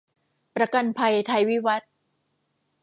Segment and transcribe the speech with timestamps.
[0.55, 1.91] ประกันภัยไทยวิวัฒน์